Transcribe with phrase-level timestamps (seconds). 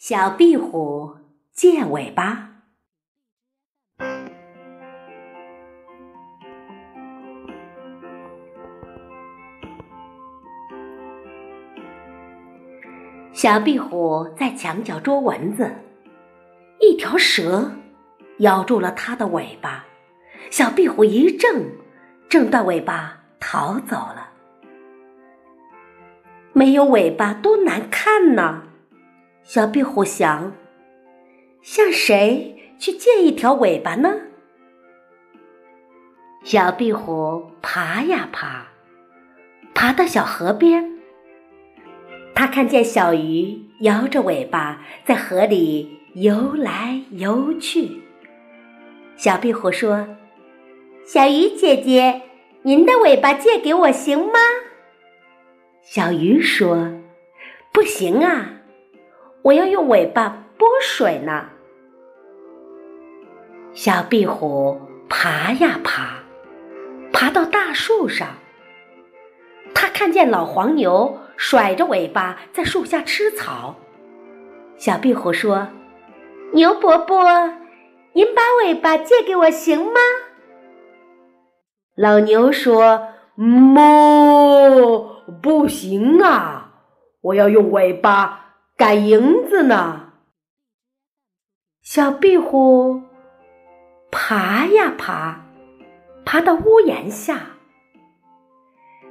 [0.00, 1.14] 小壁虎
[1.52, 2.62] 借尾巴。
[13.30, 15.70] 小壁虎在墙角捉蚊子，
[16.80, 17.70] 一条蛇
[18.38, 19.84] 咬住了它的尾巴，
[20.50, 21.72] 小壁虎一挣，
[22.30, 24.30] 挣断尾巴逃走了。
[26.54, 28.62] 没有尾巴多难看呢！
[29.52, 30.52] 小壁虎想
[31.60, 34.08] ：“向谁去借一条尾巴呢？”
[36.46, 38.68] 小壁虎爬呀爬，
[39.74, 41.00] 爬到小河边，
[42.32, 48.02] 它看见小鱼摇着尾巴在河里游来游去。
[49.16, 50.06] 小壁虎说
[51.04, 52.22] ：“小鱼姐姐，
[52.62, 54.38] 您的尾巴借给我行吗？”
[55.82, 56.92] 小鱼说
[57.74, 58.52] ：“不行啊。”
[59.42, 61.46] 我要用尾巴拨水呢。
[63.72, 66.18] 小壁虎爬呀爬，
[67.12, 68.28] 爬到大树上。
[69.74, 73.76] 它看见老黄牛甩着尾巴在树下吃草。
[74.76, 75.68] 小壁虎说
[76.52, 77.24] ：“牛伯伯，
[78.12, 80.00] 您把尾巴借给我行吗？”
[81.96, 85.06] 老牛说：“哞，
[85.40, 86.72] 不行啊！
[87.22, 88.48] 我要用尾巴。”
[88.80, 90.14] 赶蝇子呢？
[91.82, 93.02] 小壁虎
[94.10, 95.42] 爬呀爬，
[96.24, 97.42] 爬到屋檐下。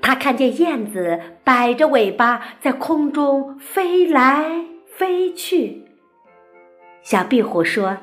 [0.00, 5.84] 它看见燕子摆着尾巴在空中飞来飞去。
[7.02, 7.98] 小壁虎说：“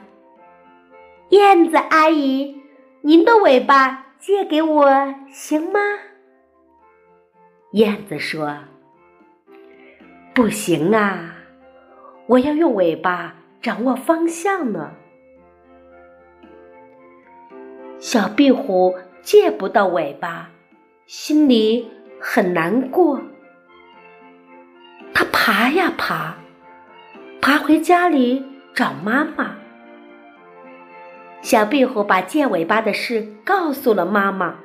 [1.30, 2.56] 燕子阿姨，
[3.02, 5.80] 您的尾巴借给我行吗？”
[7.74, 8.60] 燕子说
[10.36, 11.34] ：“不行啊。”
[12.28, 14.92] 我要用尾巴掌握方向呢。
[18.00, 20.50] 小壁虎借不到尾巴，
[21.06, 23.22] 心里很难过。
[25.14, 26.36] 它爬呀爬，
[27.42, 29.56] 爬回家里找妈妈。
[31.42, 34.58] 小壁虎把借尾巴的事告诉了妈妈。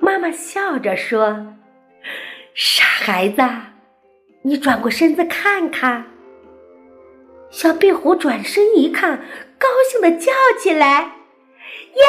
[0.00, 1.54] 妈妈笑着说
[2.54, 3.42] ：“傻孩子，
[4.42, 6.06] 你转过身子看看。”
[7.56, 9.16] 小壁虎转身一看，
[9.58, 10.30] 高兴地叫
[10.60, 11.12] 起来
[11.96, 12.06] ：“呀，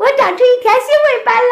[0.00, 1.51] 我长出一条新尾巴了！